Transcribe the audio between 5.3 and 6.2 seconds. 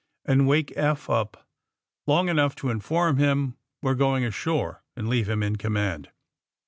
in command."